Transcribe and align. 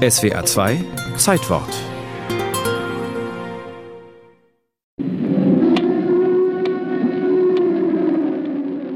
SWR 0.00 0.46
2 0.46 0.82
Zeitwort. 1.18 1.68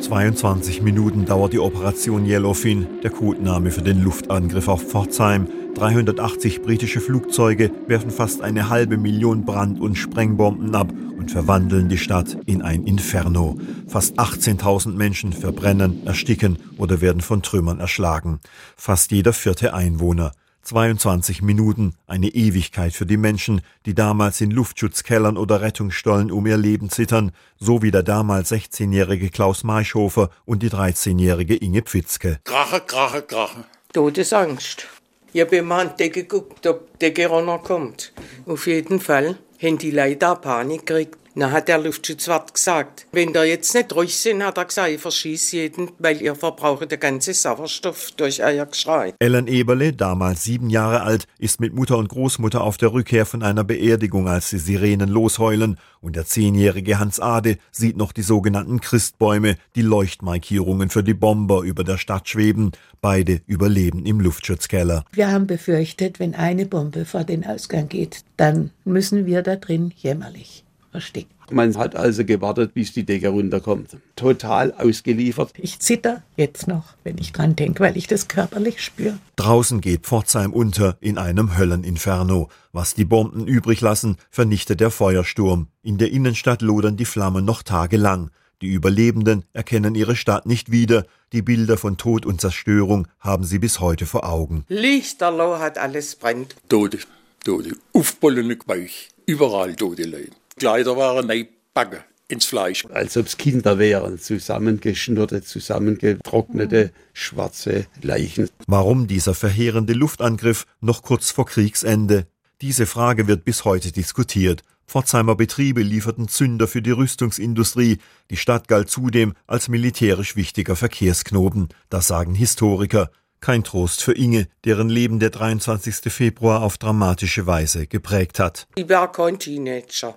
»22 0.01 0.81
Minuten 0.81 1.27
dauert 1.27 1.53
die 1.53 1.59
Operation 1.59 2.25
Yellowfin, 2.25 2.87
der 3.03 3.11
Codename 3.11 3.71
für 3.71 3.83
den 3.83 4.03
Luftangriff 4.03 4.67
auf 4.69 4.83
Pforzheim. 4.83 5.47
380 5.75 6.63
britische 6.63 7.03
Flugzeuge 7.03 7.71
werfen 7.87 8.11
fast 8.11 8.41
eine 8.41 8.71
halbe 8.71 8.97
Million 8.97 9.45
Brand- 9.45 9.83
und 9.83 9.97
Sprengbomben 9.97 10.75
ab 10.75 10.91
und 11.19 11.31
verwandeln 11.31 11.91
die 11.91 11.99
Stadt 11.99 12.39
in 12.47 12.63
ein 12.63 12.85
Inferno. 12.85 13.59
Fast 13.89 14.19
18.000 14.19 14.95
Menschen 14.95 15.35
verbrennen, 15.35 16.07
ersticken 16.07 16.57
oder 16.79 17.03
werden 17.03 17.21
von 17.21 17.43
Trümmern 17.43 17.79
erschlagen. 17.79 18.41
Fast 18.75 19.11
jeder 19.11 19.35
vierte 19.35 19.75
Einwohner. 19.75 20.33
22 20.65 21.43
Minuten, 21.43 21.95
eine 22.07 22.29
Ewigkeit 22.29 22.93
für 22.93 23.07
die 23.07 23.17
Menschen, 23.17 23.61
die 23.87 23.95
damals 23.95 24.41
in 24.41 24.51
Luftschutzkellern 24.51 25.37
oder 25.37 25.61
Rettungsstollen 25.61 26.31
um 26.31 26.47
ihr 26.47 26.57
Leben 26.57 26.91
zittern, 26.91 27.33
so 27.59 27.83
wie 27.83 27.91
der 27.91 28.03
damals 28.03 28.51
16-jährige 28.51 29.31
Klaus 29.31 29.63
Maischhofer 29.63 30.31
und 30.45 30.63
die 30.63 30.71
13-jährige 30.71 31.57
Inge 31.57 31.83
Pfitzke. 31.83 32.41
Krache, 32.45 32.81
Krache, 32.81 33.23
Krache. 33.23 33.65
Todesangst. 33.93 34.87
Ich 35.33 35.41
habe 35.41 35.57
immer 35.57 35.77
an 35.77 35.91
die 35.91 36.05
Decke 36.05 36.23
geguckt, 36.23 36.67
ob 36.67 36.99
der 36.99 37.11
Geronner 37.11 37.59
kommt. 37.59 38.13
Auf 38.47 38.67
jeden 38.67 39.01
Fall 39.01 39.37
haben 39.61 39.79
die 39.79 39.91
Leute 39.91 40.37
Panik 40.41 40.87
gekriegt. 40.87 41.19
Na 41.37 41.51
hat 41.51 41.67
der 41.67 41.79
Luftschutzwart 41.79 42.55
gesagt, 42.55 43.09
wenn 43.11 43.33
der 43.33 43.45
jetzt 43.45 43.75
nicht 43.75 43.93
ruhig 43.93 44.17
sind, 44.17 44.45
hat 44.45 44.57
er 44.57 44.67
gesagt, 44.67 44.91
ich 44.91 45.01
verschieße 45.01 45.57
jeden, 45.57 45.91
weil 45.99 46.23
ihr 46.23 46.37
verbraucht 46.37 46.89
den 46.89 47.01
ganzen 47.01 47.35
Sauerstoff 47.35 48.13
durch 48.17 48.41
euer 48.41 48.67
Geschrei. 48.67 49.15
Ellen 49.19 49.49
Eberle, 49.49 49.93
damals 49.93 50.45
sieben 50.45 50.71
Jahre 50.71 51.03
alt, 51.03 51.27
ist 51.41 51.59
mit 51.59 51.75
Mutter 51.75 51.99
und 51.99 52.09
Großmutter 52.09 52.63
auf 52.63 52.77
der 52.77 52.93
Rückkehr 52.93 53.27
von 53.27 53.43
einer 53.43 53.65
Beerdigung, 53.65 54.29
als 54.29 54.51
die 54.51 54.59
Sirenen 54.59 55.09
losheulen 55.09 55.77
und 56.01 56.15
der 56.15 56.25
zehnjährige 56.25 57.01
Hans 57.01 57.19
Ade 57.19 57.59
sieht 57.73 57.97
noch 57.97 58.13
die 58.13 58.23
sogenannten 58.23 58.81
Christbäume, 58.81 59.57
die 59.75 59.83
Leuchtmarkierungen 59.83 60.89
für 60.89 61.03
die 61.03 61.15
Bomber 61.15 61.63
über 61.63 61.83
der 61.83 61.99
Stadt 61.99 62.29
schweben. 62.29 62.71
Beide 63.01 63.41
überleben 63.49 64.07
im 64.07 64.21
Luftschutzkeller. 64.21 65.05
Wir 65.11 65.33
haben 65.33 65.49
befürchtet, 65.49 66.21
wenn 66.21 66.37
eine 66.37 66.65
Bombe 66.65 67.05
vor 67.05 67.25
den 67.25 67.45
Ausgang 67.45 67.89
geht, 67.89 68.23
dann 68.37 68.71
müssen 68.85 69.27
wir 69.27 69.43
da 69.43 69.57
drin 69.57 69.93
jämmerlich 69.97 70.65
verstecken. 70.95 71.35
Man 71.51 71.77
hat 71.77 71.97
also 71.97 72.25
gewartet, 72.25 72.73
bis 72.73 72.93
die 72.93 73.05
Decke 73.05 73.31
runterkommt. 73.31 73.97
Total 74.15 74.73
ausgeliefert. 74.73 75.53
Ich 75.59 75.81
zitter 75.81 76.23
jetzt 76.37 76.69
noch, 76.69 76.95
wenn 77.03 77.19
ich 77.19 77.33
dran 77.33 77.57
denke, 77.57 77.81
weil 77.83 77.97
ich 77.97 78.07
das 78.07 78.29
körperlich 78.29 78.81
spüre. 78.81 79.19
Draußen 79.35 79.81
geht 79.81 80.03
Pforzheim 80.03 80.53
unter 80.53 80.97
in 81.01 81.19
einem 81.19 81.59
Hölleninferno. 81.59 82.49
Was 82.71 82.95
die 82.95 83.05
Bomben 83.05 83.49
übrig 83.49 83.81
lassen, 83.81 84.19
vernichtet 84.31 84.79
der 84.79 84.93
Feuersturm. 84.93 85.67
In 85.83 85.99
der 85.99 86.13
Innenstadt 86.13 86.63
lodern 86.63 86.97
die 86.97 87.05
Flammen 87.05 87.45
noch 87.45 87.65
tagelang. 87.65 88.31
Die 88.63 88.69
Überlebenden 88.69 89.45
erkennen 89.53 89.97
ihre 89.97 90.15
Stadt 90.15 90.47
nicht 90.47 90.71
wieder. 90.71 91.07
Die 91.33 91.43
Bilder 91.43 91.77
von 91.77 91.97
Tod 91.97 92.25
und 92.25 92.41
Zerstörung 92.41 93.09
haben 93.19 93.43
sie 93.43 93.59
bis 93.59 93.81
heute 93.81 94.07
vor 94.07 94.25
Augen. 94.29 94.65
Lichterloh 94.69 95.59
hat 95.59 95.77
alles 95.77 96.15
brennt. 96.15 96.55
Tote, 96.69 96.99
Tote, 97.45 97.77
aufbollene 97.93 98.55
Bauch, 98.57 98.95
überall 99.27 99.75
tote 99.75 100.05
Leute. 100.05 100.44
Kleider 100.57 100.97
waren 100.97 101.31
backen 101.73 102.01
ins 102.29 102.45
Fleisch. 102.47 102.85
Als 102.87 103.17
ob 103.17 103.27
es 103.27 103.37
Kinder 103.37 103.79
wären, 103.79 104.19
zusammengeschnurrte, 104.19 105.43
zusammengetrocknete, 105.43 106.91
schwarze 107.13 107.87
Leichen. 108.03 108.49
Warum 108.67 109.07
dieser 109.07 109.35
verheerende 109.35 109.93
Luftangriff 109.93 110.67
noch 110.81 111.03
kurz 111.03 111.31
vor 111.31 111.47
Kriegsende? 111.47 112.27
Diese 112.61 112.87
Frage 112.87 113.27
wird 113.27 113.45
bis 113.45 113.65
heute 113.65 113.93
diskutiert. 113.93 114.63
Pforzheimer 114.87 115.35
Betriebe 115.35 115.83
lieferten 115.83 116.29
Zünder 116.29 116.67
für 116.67 116.83
die 116.83 116.91
Rüstungsindustrie. 116.91 117.99
Die 118.31 118.37
Stadt 118.37 118.69
galt 118.69 118.91
zudem 118.91 119.35
als 119.47 119.69
militärisch 119.69 120.37
wichtiger 120.37 120.77
Verkehrsknoten. 120.77 121.69
Das 121.89 122.07
sagen 122.07 122.35
Historiker. 122.35 123.11
Kein 123.41 123.65
Trost 123.65 124.03
für 124.03 124.13
Inge, 124.13 124.47
deren 124.65 124.89
Leben 124.89 125.21
der 125.21 125.31
23. 125.31 126.11
Februar 126.13 126.63
auf 126.63 126.79
dramatische 126.79 127.47
Weise 127.47 127.87
geprägt 127.87 128.39
hat. 128.39 128.67
Ich 128.75 128.89
war 128.89 129.13
kein 129.13 129.39
Teenager. 129.39 130.17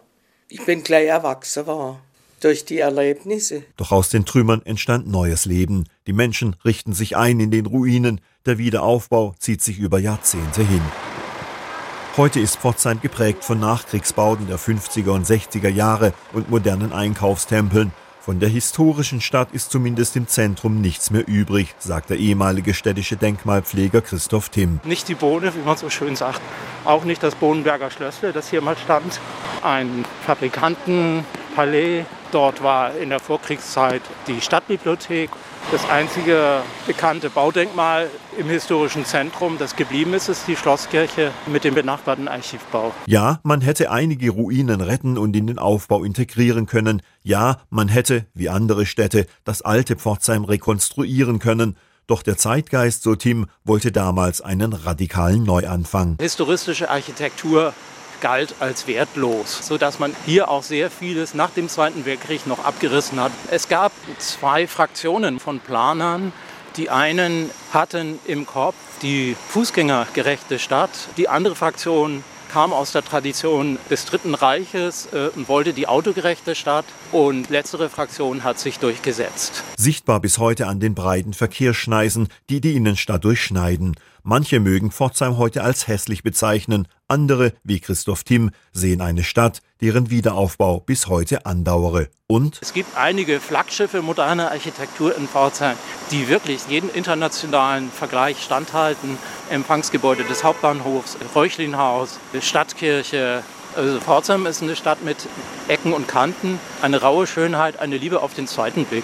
Ich 0.50 0.64
bin 0.66 0.82
gleich 0.82 1.08
erwachsen 1.08 1.68
war. 1.68 2.00
Durch 2.40 2.64
die 2.64 2.78
Erlebnisse. 2.78 3.64
Doch 3.76 3.92
aus 3.92 4.10
den 4.10 4.24
Trümmern 4.24 4.62
entstand 4.64 5.06
neues 5.08 5.44
Leben. 5.46 5.90
Die 6.06 6.14
Menschen 6.14 6.56
richten 6.64 6.94
sich 6.94 7.18
ein 7.18 7.42
in 7.42 7.52
den 7.52 7.66
Ruinen. 7.66 8.22
Der 8.46 8.58
Wiederaufbau 8.58 9.36
zieht 9.40 9.62
sich 9.62 9.78
über 9.80 10.00
Jahrzehnte 10.00 10.62
hin. 10.62 10.82
Heute 12.16 12.40
ist 12.40 12.58
Pforzheim 12.58 13.02
geprägt 13.02 13.44
von 13.44 13.60
Nachkriegsbauten 13.60 14.48
der 14.48 14.58
50er 14.58 15.10
und 15.10 15.28
60er 15.28 15.68
Jahre 15.68 16.14
und 16.32 16.50
modernen 16.50 16.94
Einkaufstempeln. 16.94 17.92
Von 18.28 18.40
der 18.42 18.50
historischen 18.50 19.22
Stadt 19.22 19.54
ist 19.54 19.72
zumindest 19.72 20.18
im 20.18 20.28
Zentrum 20.28 20.82
nichts 20.82 21.12
mehr 21.12 21.26
übrig, 21.28 21.74
sagt 21.80 22.10
der 22.10 22.18
ehemalige 22.18 22.74
städtische 22.74 23.16
Denkmalpfleger 23.16 24.02
Christoph 24.02 24.50
Timm. 24.50 24.82
Nicht 24.84 25.08
die 25.08 25.16
Bohne, 25.16 25.56
wie 25.56 25.66
man 25.66 25.78
so 25.78 25.90
schön 25.90 26.18
sagt. 26.18 26.42
Auch 26.84 27.06
nicht 27.06 27.24
das 27.24 27.36
Bohnenberger 27.36 27.90
Schlössle, 27.90 28.34
das 28.34 28.50
hier 28.50 28.62
mal 28.62 28.76
stand. 28.76 29.22
Ein 29.64 30.04
Fabrikantenpalais. 30.28 32.04
Dort 32.34 32.62
war 32.62 32.94
in 32.98 33.10
der 33.10 33.22
Vorkriegszeit 33.22 34.02
die 34.28 34.42
Stadtbibliothek. 34.42 35.30
Das 35.72 35.90
einzige 35.90 36.62
bekannte 36.86 37.30
Baudenkmal 37.30 38.10
im 38.38 38.50
historischen 38.50 39.06
Zentrum, 39.06 39.58
das 39.58 39.78
geblieben 39.78 40.14
ist, 40.14 40.28
ist 40.28 40.46
die 40.46 40.58
Schlosskirche 40.58 41.32
mit 41.46 41.64
dem 41.64 41.76
benachbarten 41.76 42.28
Archivbau. 42.28 42.92
Ja, 43.06 43.40
man 43.44 43.62
hätte 43.62 43.90
einige 43.90 44.32
Ruinen 44.32 44.82
retten 44.82 45.18
und 45.18 45.34
in 45.34 45.48
den 45.48 45.60
Aufbau 45.60 46.04
integrieren 46.04 46.66
können. 46.66 47.02
Ja, 47.24 47.60
man 47.70 47.88
hätte, 47.88 48.26
wie 48.34 48.50
andere 48.50 48.86
Städte, 48.86 49.28
das 49.46 49.62
alte 49.62 49.96
Pforzheim 49.96 50.44
rekonstruieren 50.44 51.40
können. 51.40 51.78
Doch 52.06 52.22
der 52.22 52.38
Zeitgeist, 52.38 53.04
so 53.04 53.16
Tim, 53.16 53.48
wollte 53.64 53.94
damals 53.94 54.42
einen 54.42 54.74
radikalen 54.74 55.44
Neuanfang. 55.44 56.18
Historistische 56.20 56.90
Architektur 56.90 57.74
galt 58.22 58.56
als 58.60 58.88
wertlos, 58.88 59.68
sodass 59.68 60.00
man 60.00 60.16
hier 60.26 60.50
auch 60.50 60.64
sehr 60.64 60.90
vieles 60.90 61.34
nach 61.34 61.52
dem 61.52 61.70
Zweiten 61.70 62.06
Weltkrieg 62.06 62.48
noch 62.48 62.64
abgerissen 62.64 63.20
hat. 63.20 63.32
Es 63.52 63.68
gab 63.68 63.92
zwei 64.20 64.68
Fraktionen 64.68 65.40
von 65.40 65.60
Planern. 65.60 66.34
Die 66.76 66.90
einen 66.90 67.50
hatten 67.74 68.20
im 68.26 68.46
Kopf 68.46 68.76
die 69.02 69.36
fußgängergerechte 69.50 70.60
Stadt, 70.60 70.92
die 71.18 71.28
andere 71.28 71.56
Fraktion 71.56 72.24
kam 72.52 72.74
aus 72.74 72.92
der 72.92 73.04
Tradition 73.04 73.78
des 73.90 74.06
Dritten 74.06 74.34
Reiches 74.34 75.10
äh, 75.14 75.30
und 75.36 75.48
wollte 75.48 75.74
die 75.74 75.88
autogerechte 75.88 76.56
Stadt. 76.56 76.86
Und 77.12 77.50
letztere 77.50 77.90
Fraktion 77.90 78.44
hat 78.44 78.60
sich 78.60 78.80
durchgesetzt. 78.80 79.64
Sichtbar 79.78 80.20
bis 80.20 80.38
heute 80.38 80.68
an 80.68 80.80
den 80.80 80.96
breiten 80.96 81.34
Verkehrsschneisen, 81.34 82.30
die 82.50 82.62
die 82.62 82.76
Innenstadt 82.76 83.24
durchschneiden. 83.24 83.96
Manche 84.24 84.60
mögen 84.60 84.92
Pforzheim 84.92 85.38
heute 85.38 85.64
als 85.64 85.88
hässlich 85.88 86.24
bezeichnen, 86.24 86.88
andere, 87.08 87.54
wie 87.64 87.80
Christoph 87.80 88.24
Timm, 88.24 88.52
sehen 88.74 89.02
eine 89.02 89.24
Stadt, 89.24 89.62
deren 89.82 90.10
Wiederaufbau 90.10 90.80
bis 90.82 91.08
heute 91.08 91.46
andauere. 91.46 92.10
Und 92.28 92.60
es 92.62 92.74
gibt 92.74 92.98
einige 92.98 93.40
Flaggschiffe 93.40 94.02
moderner 94.02 94.52
Architektur 94.52 95.16
in 95.16 95.28
Pforzheim, 95.28 95.78
die 96.12 96.28
wirklich 96.28 96.68
jeden 96.68 96.90
internationalen 96.90 97.90
Vergleich 97.90 98.44
standhalten. 98.44 99.18
Empfangsgebäude 99.50 100.26
des 100.26 100.44
Hauptbahnhofs, 100.44 101.18
Räuchlinhaus, 101.34 102.20
Stadtkirche, 102.42 103.44
also 103.78 104.00
Pforzheim 104.00 104.46
ist 104.48 104.64
eine 104.64 104.76
Stadt 104.76 105.04
mit 105.04 105.18
Ecken 105.68 105.94
und 105.94 106.08
Kanten, 106.08 106.60
eine 106.82 107.00
raue 107.00 107.28
Schönheit, 107.28 107.80
eine 107.80 107.98
Liebe 107.98 108.22
auf 108.22 108.34
den 108.34 108.48
zweiten 108.48 108.86
Blick. 108.86 109.04